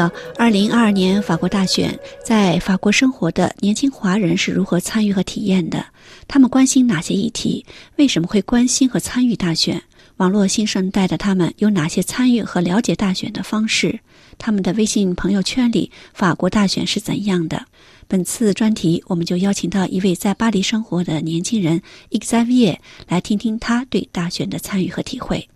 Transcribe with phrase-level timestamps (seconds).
[0.00, 5.84] 友，二零二二年法国大选，在法国生活的年轻华人是如何参与和体验的？
[6.26, 7.64] 他们关心哪些议题？
[7.96, 9.82] 为什么会关心和参与大选？
[10.16, 14.00] 网络新生代的他们有哪些参与和了解大选的方式？
[14.38, 17.62] 他们的微信朋友圈里，法国大选是怎样的？
[18.08, 22.76] 本次专题，我们就邀请到一位在巴黎生活的年轻人 Xavier
[23.08, 25.48] 来听听他对大选的参与和体会。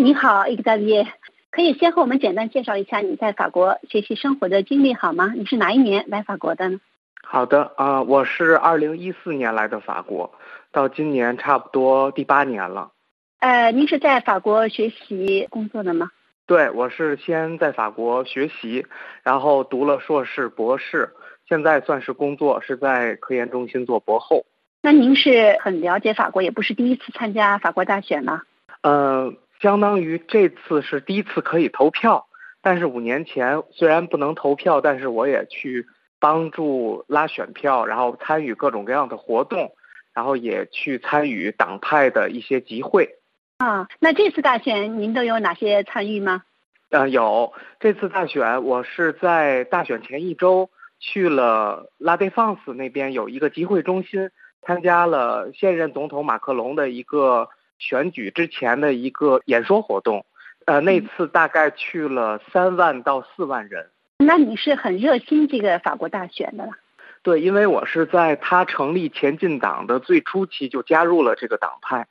[0.00, 1.04] 你好，Xavier，
[1.58, 5.32] 可以先和我们简单介绍一下你在法国学习生活的经历好吗？
[5.34, 6.78] 你是哪一年来法国的呢？
[7.20, 10.32] 好的啊，我是二零一四年来的法国，
[10.70, 12.92] 到今年差不多第八年了。
[13.40, 16.12] 呃，您是在法国学习工作的吗？
[16.46, 18.86] 对，我是先在法国学习，
[19.24, 21.12] 然后读了硕士、博士，
[21.48, 24.46] 现在算是工作，是在科研中心做博后。
[24.80, 28.42] 那您是很了解法国，也不是第一次参加法国大选吗？
[28.82, 29.36] 嗯。
[29.60, 32.28] 相当于这次是第一次可以投票，
[32.62, 35.84] 但是五年前虽然不能投票，但是我也去
[36.20, 39.72] 帮助拉选票，然后参与各种各样的活动，
[40.14, 43.16] 然后也去参与党派的一些集会。
[43.58, 46.44] 啊，那这次大选您都有哪些参与吗？
[46.90, 50.70] 呃，有这次大选，我是在大选前一周
[51.00, 54.30] 去了拉蒂放斯那边有一个集会中心，
[54.62, 57.48] 参加了现任总统马克龙的一个。
[57.78, 60.24] 选举之前的一个演说活动，
[60.66, 63.86] 呃，那次大概去了三万到四万人。
[64.18, 66.72] 那你是很热心这个法国大选的了？
[67.22, 72.06] 对，因为我是在他成立前进党的最初期就加入了这个党派，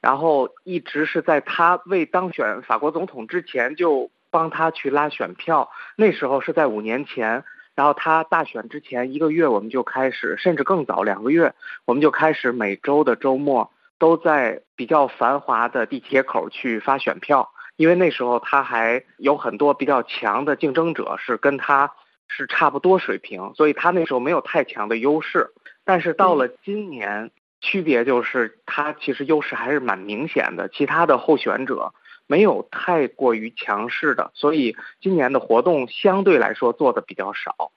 [0.00, 5.70] 然后一直是在他未当选法国总统之前就帮他去拉选票。
[5.96, 7.42] 那时候是在五年前，
[7.74, 13.70] 然后他大选之前一个月我们就开始，甚至更早两个月我们就开始每周的周末。
[13.98, 21.92] 都在比较繁华的地铁口去发选票，因为那时候他还有很多比较强的竞争者是跟他
[22.28, 25.50] 是差不多水平，所以他那时候没有太强的优势。
[25.84, 27.30] 但是到了今年，
[27.60, 31.92] 区别就是他其实优势还是蛮明显的，其他的候选者
[32.26, 37.70] 没有太过于强势的，所以今年的活动相对来说做的比较少。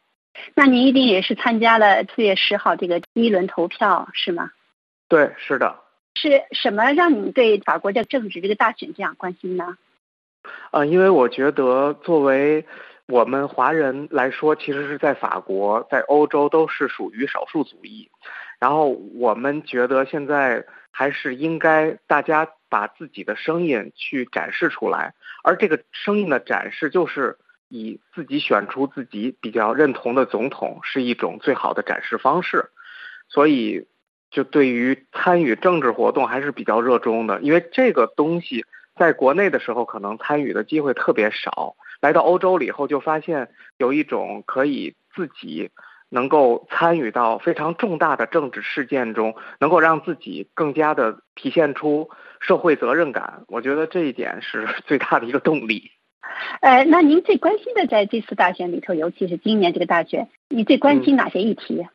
[0.56, 4.52] 那您一定也是参加了四月十号这个第一轮投票是吗？
[5.08, 5.76] 对，是的。
[6.20, 9.78] 是什么让你对法国的政治这个大选这样关心呢？
[10.72, 12.66] 呃，因为我觉得作为
[13.06, 18.10] 我们华人来说，其实是在法国、在欧洲都是属于少数族裔。
[18.60, 27.38] 然后我们觉得现在还是应该大家把自己的声音去展示出来，而这个声音的展示就是
[27.70, 32.70] 以自己选出自己比较认同的总统是一种最好的展示方式。
[33.30, 33.88] 所以。
[34.32, 38.64] 就对于参与政治活动还是比较热衷的，因为这个东西
[38.96, 45.72] 在国内的时候可能参与的机会特别少，来到欧洲了以后就发现有一种可以自己
[46.10, 53.44] 能够参与到非常重大的政治事件中，能够让自己更加的体现出社会责任感。
[53.48, 55.92] 我觉得这一点是 最大的一个动力。
[56.62, 61.88] 呃，那您最关心的在这次大选里头，尤其是今年这个大选，你最关心哪些议题？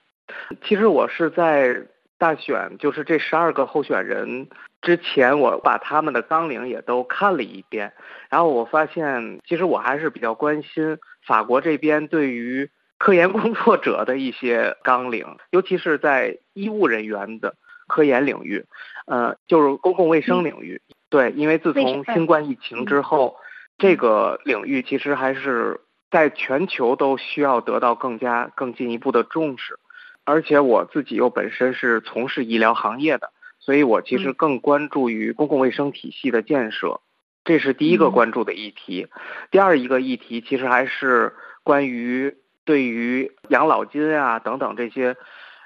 [0.65, 1.87] 其实我是在。
[2.19, 4.49] 大选就是这十二个候选人
[4.81, 7.93] 之前，我把他们的纲领也都看了一遍，
[8.31, 17.57] 然后我发现，其实我还是比较关心法国这边对于科研工作者的一些纲领，尤其是在医务人员的
[17.89, 18.65] 科研领域，
[19.07, 20.81] 呃，就是公共卫生领域。
[21.11, 23.37] 对，因为自从新冠疫情之后，
[23.77, 25.81] 这个领域其实还是
[26.11, 29.79] 在全球都需要得到更加更进一步的重视。
[30.25, 37.01] 而且我自己又本身是从事医疗行业的，所以我其实更关注于公共卫生体系的建设，
[37.45, 39.07] 这是第一个关注的议题。
[39.51, 45.15] 第二一个议题其实还是关于对于养老金啊等等这些，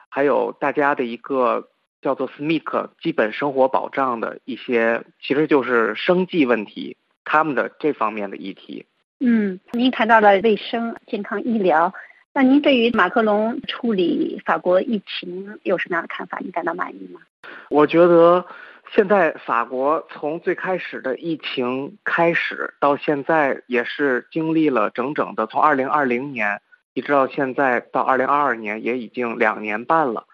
[0.08, 1.68] 还有大家的一个
[2.02, 8.86] 叫做 SMIC 基本生活保障的一些，其实就是生计问题，他们的这方面的议题。
[9.20, 11.92] 嗯，您谈到了卫生、健康、医疗。
[12.34, 16.38] 那您对于马克龙处理法国疫情有什么样的看法？
[16.40, 17.20] 你感到满意吗？
[17.68, 18.46] 我觉得
[18.92, 26.60] 现在法国从最开始的疫情开始到现在，也是经历了整整的从二零二零年
[26.94, 30.26] 一直到现在到二零二二年，也已经两年半了。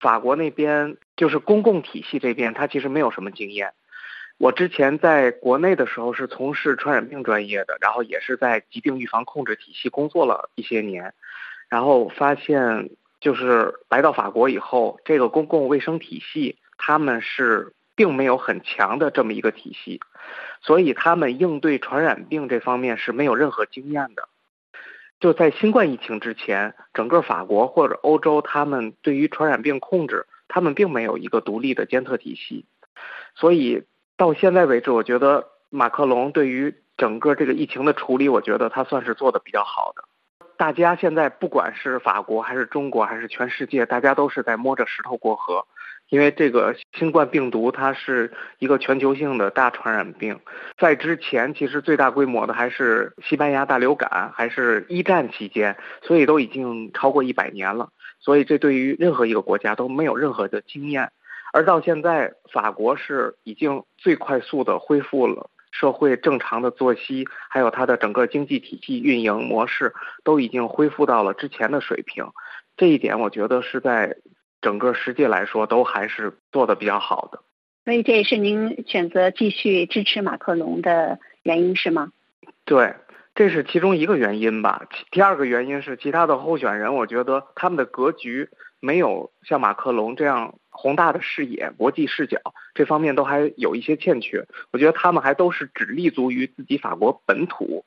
[0.00, 3.72] 法国那边就是公共体系这边，它其实没有什么经验。
[4.36, 11.12] 我之前在国内的时候是从事传染病专业的，然后也是在疾病预防控制体系工作了一些年。
[11.68, 20.00] 然后发现，就是来到法国以后，这个公共卫生体系他们是并没有很强的这么一个体系，
[20.62, 24.28] 所以他们应对传染病这方面是没有任何经验的。
[25.20, 32.64] 就在新冠疫情之前，整个法国或者欧洲，他们对于传染病控制，他们并没有一个独立的监测体系。
[33.34, 33.82] 所以
[34.16, 40.04] 到现在为止，我觉得马克龙对于整个这个疫情的处理，我觉得他算是做的比较好的。
[40.58, 45.64] 大家现在不管是法国还是中国还是全世界，大家都是在摸着石头过河。
[46.08, 50.40] 因为这个新冠病毒它是一个全球性的大传染病，
[50.78, 57.90] 在之前其实最大规模的还是西班牙大流感，还是一战期间，所以都已经超过一百年了。
[58.18, 61.12] 所以这对于任何一个国家都没有任何的经验。
[61.52, 69.94] 而到现在，法国是已经最快速的恢复了社会正常的作息，还有它的整个经济体系运营模式
[70.24, 72.26] 都已经恢复到了之前的水平。
[72.76, 74.16] 这一点我觉得是在。
[74.60, 77.38] 整个世界来说，都还是做的比较好的，
[77.84, 82.10] 所以这也是您选择继续支持马克龙的原因是吗？
[82.64, 82.96] 对，
[83.36, 84.82] 这是其中一个原因吧。
[85.12, 88.48] 第二个原因是，其他的候选人，我觉得他们的格局
[88.80, 92.38] 没有像马克龙这样宏大的视野、国际视角，
[92.72, 94.46] 这方面都还有一些欠缺。
[94.70, 97.84] 我觉得他们还都是只立足于自己法国本土，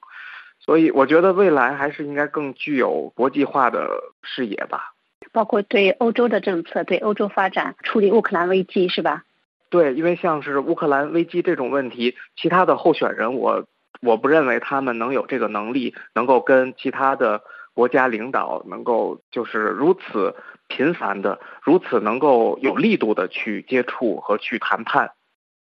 [0.59, 3.87] 所以我觉得未来还是应该更具有国际化的
[4.23, 4.93] 视野吧。
[5.31, 9.23] 包括对欧洲的政策，对欧洲发展，处理乌克兰危机是吧？
[9.69, 13.65] 对，因为像是乌克兰危机这种问题，其他的候选人我
[14.01, 17.41] 我不认为他们能有这个能力，能够跟其他的
[17.73, 20.35] 国家领导能够就是如此
[20.67, 25.11] 频繁的、如此能够有力度的去接触和去谈判。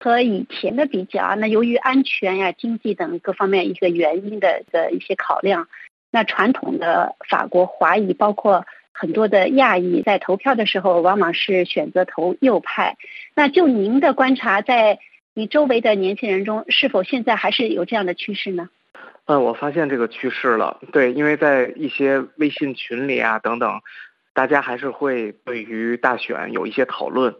[0.00, 5.68] 和以前的比较啊，那由于安全呀、经济等各方面一个原因的的一些考量，
[6.10, 8.64] 那传统的法国华裔包括。
[8.94, 12.98] 很多的亚裔在投票的时候，往往是选择投右派。
[13.34, 14.98] 那就您的观察，在
[15.32, 18.68] 你周围的年轻人中，是否现在还是有这样的趋势呢？
[19.26, 20.80] 嗯，我发现这个趋势了。
[20.92, 23.80] 对，因为在一些微信群里啊等等，
[24.34, 27.34] 大家还是会对于大选有一些讨论。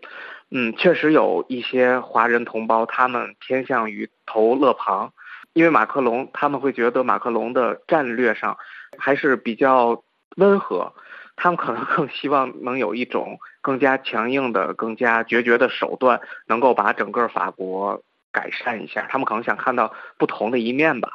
[0.51, 5.13] 嗯，确实有一些华人同胞，他们偏向于投勒庞，
[5.55, 8.57] 因为马克龙，他们会觉得马克龙的战略上
[8.99, 10.05] 还是比较
[10.37, 10.93] 温和。
[11.35, 19.07] 他们可能更希望能有一种更加强硬的、更加决绝的手段，能够把整个法国改善一下。
[19.09, 21.09] 他们可能想看到不同的一面吧。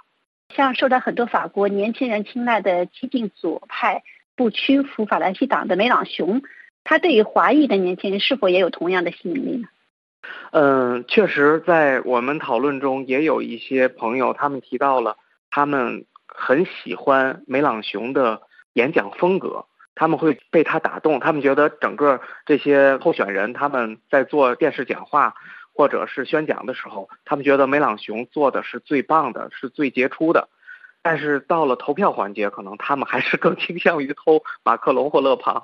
[0.56, 4.04] 像受到很多法国年轻人青睐的激进左派、
[4.36, 6.42] 不屈服法兰西党的梅朗雄，
[6.84, 9.68] 他对于华裔的年轻人是否也有同样的吸引力呢？
[10.52, 15.18] 嗯，确实，在我们讨论中也有一些朋友，他们提到了
[15.50, 18.42] 他们很喜欢梅朗雄的
[18.74, 19.66] 演讲风格。
[20.00, 25.34] 他们会被他打动，他们觉得整个这些候选人他们在做电视讲话
[25.78, 30.50] 或者是宣讲的时候，他们觉得梅朗雄做的是最棒的，是最杰出的。
[31.04, 35.64] 但是到了投票环节，可能他们还是更 倾向于投马克龙或勒庞。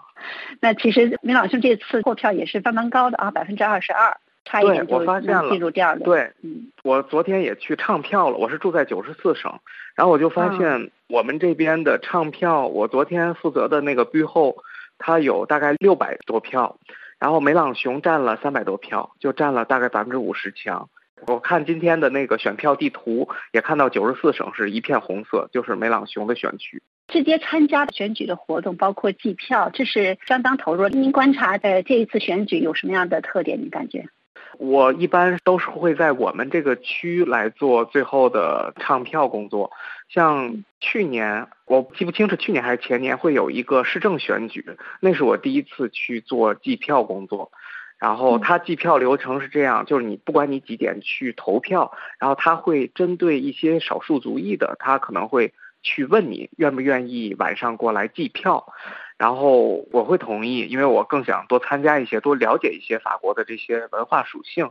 [0.61, 4.15] 那其实梅朗雄这次获票也是相当高的啊，百分之二十二。
[4.45, 6.03] 差一点就能进入第二轮。
[6.03, 6.31] 对，
[6.83, 8.37] 我昨天也去唱票了。
[8.37, 9.49] 我是住在九十四省，
[9.95, 14.57] 然后我就发现我们这边的唱票，我昨天负责的那个 bü 后，
[14.97, 16.77] 他有大概六百多票，
[17.23, 20.89] 然后梅朗雄占了三百多票，就占了大概百分之五十强。
[21.25, 26.83] 我看今天的那个选票地图，也看到九十四省市一片红色，就是梅朗雄的选区。
[27.07, 30.89] 直接参加选举的活动，包括计票，这是相当投入。
[30.89, 33.57] 您观察的这一次选举有什么样的特点？
[33.61, 34.09] 您感觉？
[34.57, 39.71] 我一般都是会在我们这个区来做最后的唱票工作。
[40.09, 44.63] 像去年，我记不清是去年还是前年，会有一个市政选举，
[44.99, 47.51] 那是我第一次去做计票工作。
[47.97, 58.65] 然后他计票流程是这样，就是你不管你几点去投票，然后他会针对一些少数族裔的，他可能会去问你愿不愿意晚上过来计票。
[59.23, 64.69] 然后我会同意，因为我更想多参加一些，多了解一些法国的这些文化属性。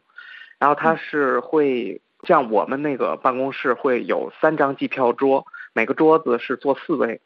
[0.58, 7.22] 然后他是会像我们那个办公室会有三张计票桌，每个桌子是坐四位，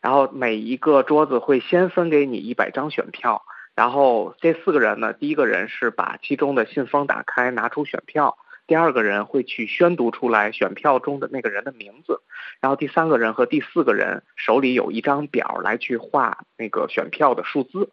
[0.00, 3.42] 然后每一个桌子会先分给你一百张选票，
[3.74, 8.38] 然后这四个人呢，第一个人是把其中的信封打开，拿出选票。
[8.66, 12.20] 第二个人会去宣读出来选票中的那个人的名字，
[12.60, 17.90] 然后第三个人和第四个人手里有一张表来去画那个选票的数字，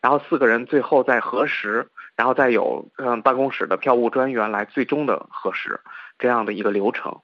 [0.00, 5.80] 然后四个人最后再核实，然后再有嗯办公室的票务专员来最终的核实
[6.18, 7.20] 这样的一个流程。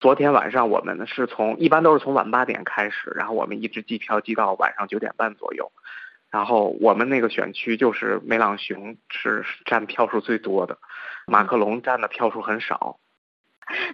[0.00, 5.70] 昨天晚上我们是从一般都是从晚八点开始，然后我们一直计票计到晚上九点半左右，
[6.30, 10.78] 然后我们那个选区就是梅朗雄是占票数最多的。
[11.28, 12.98] 马克龙占的票数很少。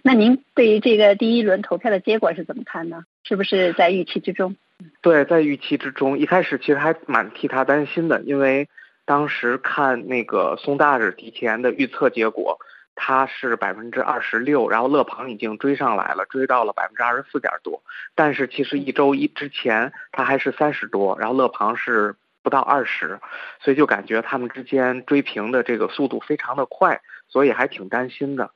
[0.03, 3.03] 那您对于这个第一轮投票的结果是怎么看呢？
[3.23, 4.55] 是不是在预期之中？
[5.01, 6.17] 对，在预期之中。
[6.17, 8.69] 一开始其实还蛮替他担心的，因为
[9.03, 12.57] 当时看那个松大日提前的预测结果，
[12.95, 17.83] 他是百分之二十六，然后勒庞已经追上来了，追到了百分之二十四点多。
[18.15, 22.15] 但是其实一周一之前他还是三十多，然后勒庞是
[22.45, 23.19] 不到二十，
[23.59, 28.51] 所以就感觉他们之间追平的这个速度非常的快，所以还挺担心的。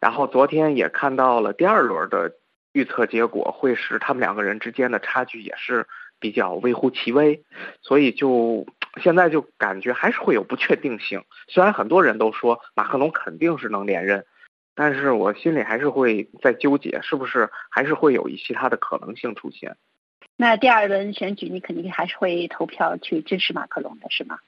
[0.00, 2.32] 然后昨天也看到了第二轮的
[2.72, 5.86] 预测结果，会使他们两个人之间的差距也是
[6.18, 7.44] 比较微乎其微，
[7.82, 8.66] 所以就
[9.02, 11.22] 现在就感觉还是会有不确定性。
[11.48, 14.24] 虽然很多人都说马克龙肯定是能连任，
[14.74, 19.76] 但是我心里还是会在纠结，是不是还是会有一其他的可能性出现。
[20.36, 24.38] 那第二轮选举，你肯定还是会投票去支持马克龙的，是吗？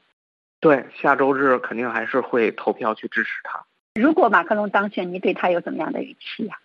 [0.61, 3.65] 对，下周日肯定还是会投票去支持他。
[3.95, 6.59] 如果马克龙当选，你对他有怎么样的预期呀？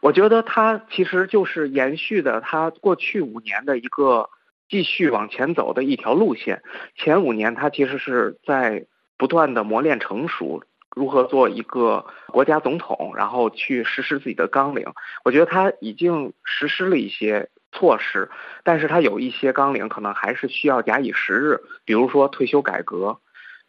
[0.00, 4.28] 我觉得他其实就是延续的他过去五年的一个
[4.68, 6.62] 继续往前走的一条路线。
[6.96, 8.84] 前五年他其实是在
[9.16, 14.86] 不断的磨练成熟，如何做一个国家总统，然后去实施自己的纲领。
[15.24, 18.30] 我觉得他已经实施了一些措施，
[18.64, 23.18] 但是他有一些纲领可能还是需要假以时日，比如说退休改革。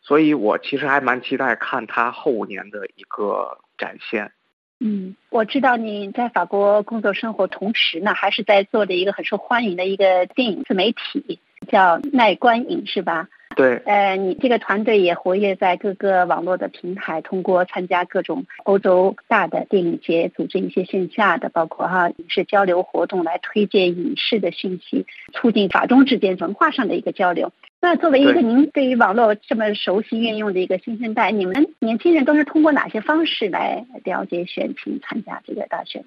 [0.02, 4.32] 所以我其实还蛮期待看他后五年的一个展现。
[4.80, 13.28] 嗯，我知道你在法国工作生活，同时呢还是在做的一个很受欢迎的一个电影自媒体，叫耐观影，是吧？
[13.58, 13.76] 对。
[13.86, 27.52] 呃，你这个团队也活跃在各个网络的平台，通过参加各种欧洲大的电影节，组织一些线下的，包括哈影视交流活动，来推荐影视的信息，促进法中之间文化上的一个交流。
[27.80, 36.04] 那作为一个您对于网络这么熟悉运用的一个新生代，你们年轻人都是通过哪些方式来了解选情、参加这个大选？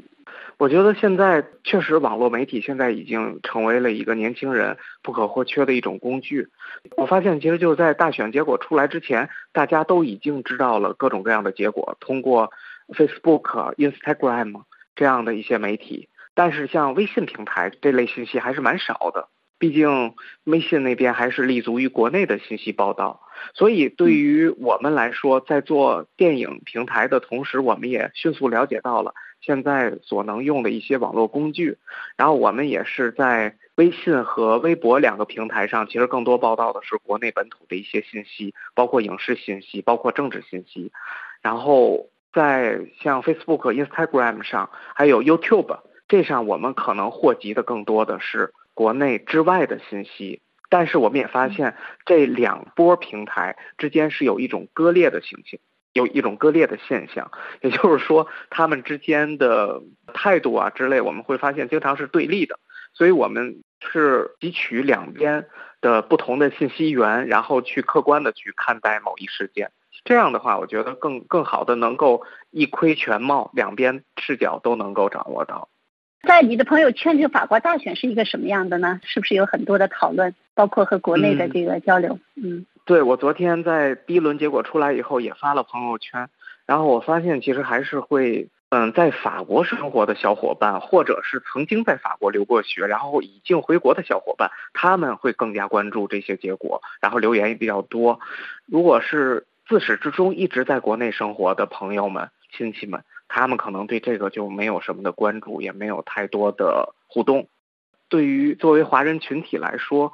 [0.58, 6.48] 我觉得现在确实网络媒体现在已经成为了一个年轻人不可或缺的一种工具。
[6.96, 12.50] 我发现其实就是在大选结果出来之前，大家都已经知道了各种各样的结果，通过
[12.88, 14.62] Facebook、Instagram
[14.94, 19.28] 这样的一些媒体，但是像微信平台这类信息还是蛮少的。
[19.58, 23.20] 毕竟微信那边还是立足于国内的信息报道，
[23.52, 31.78] 所以对于我们来说，在做电影平台的同时，我们也迅速了解到了现在所能用的一些网络工具。
[32.16, 40.92] 然后我们也是在微信和微博两个平台上，其实更多报道的是国内本土的一些信息，包括影视信息，包括政治信息。
[41.42, 45.78] 然后在像 Facebook、Instagram 上，还有 YouTube
[46.08, 48.52] 这上，我们可能获及的更多的是。
[48.72, 55.58] 国内之外的信息，但是我们也发现这两波平台之间是有一种割裂的情形，
[55.92, 57.30] 有一种割裂的现象，
[57.62, 59.82] 也就是说，他们之间的
[60.14, 62.58] 态度啊之类，我们会发现经常是对立的，
[62.94, 65.46] 所以我们是汲取两边
[65.80, 69.72] 的不同的信息源，然后去客观的去看待某一事件，
[70.04, 75.68] 这样的话，我觉得更更好的能够一窥全貌，两边视角都能够掌握到。
[76.22, 79.00] 在你的朋友圈，这个法国大选是一个什么样的呢？
[79.02, 82.18] 是不是有很多的讨论，包括和国内的这个交流？
[82.36, 86.28] 嗯，对我昨天在第一轮结果出来以后也发了朋友圈，
[86.66, 98.18] 然后我发现其实还是会，嗯，在法国生活的小伙伴，或者是曾经在法国留过学，然后已经回国的小伙伴，他们会更加关注这些结果，然后留言也比较多。
[98.66, 103.04] 如果是自始至终一直在国内生活的朋友们、亲戚们。
[103.28, 107.46] 他们可能对这个就没有什么的关注，也没有太多的互动。
[108.08, 110.12] 对于作为华人群体来说，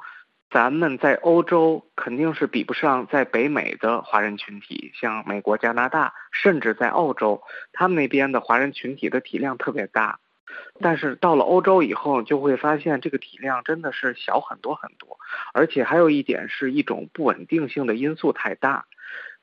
[0.49, 7.41] 咱们在欧洲肯定是比不上在北美的华人群体，像美国、加拿大，甚至在澳洲，
[7.73, 10.19] 他们那边的华人群体的体量特别大。
[10.79, 15.19] 但是到了欧洲以后，就会发现这个体量真的是小很多很多，
[15.53, 18.85] 而且还有一点是一种不稳定性的因素太大。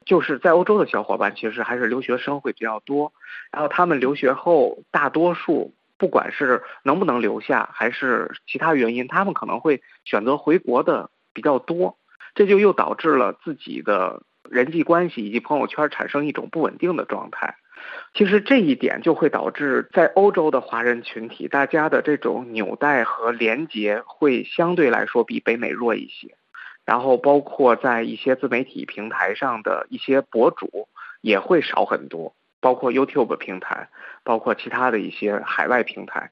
[0.06, 3.12] 就是在欧洲的小伙伴，其实还是留学生会比较多。
[3.50, 11.98] 然后他们留学后，大多数不管是能不能留下，还是其他原因，他们可能会选择回国的比较多。
[12.34, 17.56] 这就又导致了自己的人际关系以及朋友圈产生一种不稳定的状态。
[18.14, 26.34] 其实这一点就会导致在欧洲的华人群体，大家的这种纽带和连结会相对来说比北美弱一些。
[26.84, 30.88] 然后包括在一些自媒体平台上的一些博主
[31.22, 32.34] 也会少很多，
[32.64, 33.90] 包括 YouTube 平台，
[34.22, 36.30] 包括其他的一些海外平台，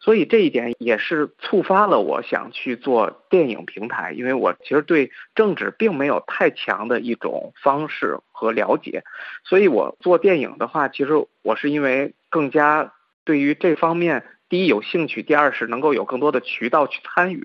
[0.00, 9.04] 所以这一点也是触发了我想去做电影平台，因为我其实对政治并没有太强的一种方式和了解，
[9.44, 11.10] 所以我做电影的话，其实
[11.42, 12.94] 我是因为更加
[13.26, 17.42] 对于这方面，第一有兴趣，第二是能够有更多的渠道去参与。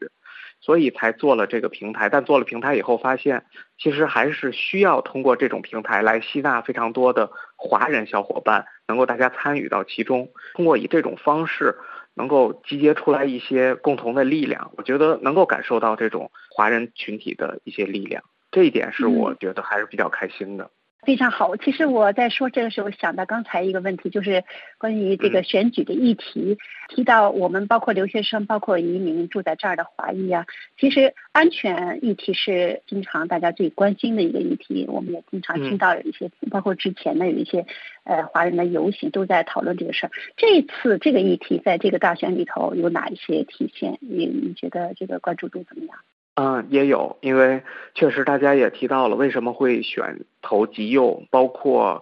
[0.61, 3.45] 所以才做了这个平台，但做了平台以后发现，
[3.77, 11.75] 其实还是需要通过这种平台来吸纳非常多的华人小伙伴，能够大家参与到其中，通过以这种方式
[12.13, 14.71] 能够集结出来一些共同的力量。
[14.75, 20.69] 我觉得能够感受到这种华人群体的一些力量，这一点是我觉得还是比较开心的。
[21.01, 21.55] 非常好。
[21.55, 24.43] 其实我在说这个时候想到刚才一个问题，就是
[24.77, 26.57] 关于这个选举的议题，
[26.89, 30.45] 提到我们包括留学生、包括移民住在这儿的华裔啊，
[30.77, 34.85] 其实安全议题是经常大家最关心的一个议题。
[34.87, 37.65] 我们也经常听到有一些，包括之前的有一些
[38.03, 40.11] 呃华人的游行都在讨论这个事儿。
[40.35, 43.97] 这次这个议题在这个大选里头有哪一些体现？
[44.01, 45.97] 你你觉得这个关注度怎么样？
[46.41, 47.61] 嗯，也有，因为
[47.95, 52.01] 确实大家也提到了为什么会选投极右，包括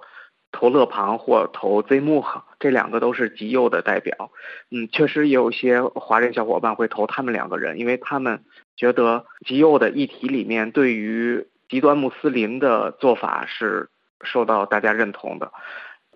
[0.52, 2.24] 投勒庞或投 Z 穆
[2.60, 4.30] 这两个都是极右的代表。
[4.70, 8.44] 嗯，确实也有些华人小伙伴会投他们两个人，因为他们
[8.76, 13.90] 觉得极右的议题里面对于极端穆斯林的做法是
[14.22, 15.52] 受到大家认同的，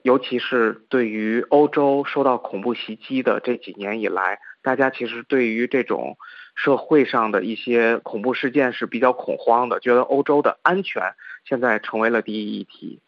[0.04, 6.18] 尤其是对于欧洲受到恐怖袭击的这几年以来，大家其实对于这种。
[6.56, 11.14] 社会上的一些恐怖事件是比较恐慌的，觉得欧洲的安全
[11.46, 13.00] 现在成为了第一议题，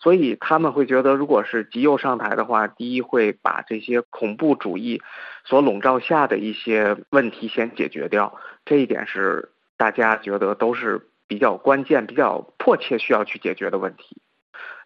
[0.00, 5.02] 所以他们会觉得，如果是极右上台的话，第一会把这些恐怖主义
[5.44, 14.16] 所笼罩下的一些问题先解决掉，这一点是大家觉得都是比较关键、比较迫切需要去解决的问题。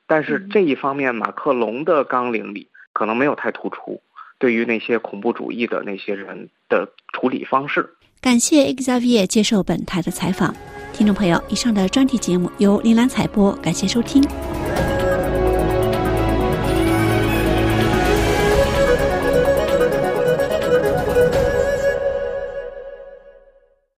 [0.09, 4.03] 但是这一方面，马克龙的纲领里可能没有太突出，
[4.39, 7.96] 对于那些恐怖主义的那些人的处理方式。
[8.27, 10.53] 感谢 Xavier 接受本台的采访，
[10.93, 14.21] 听众朋友，以上的专题节目由林兰采播，感谢收听。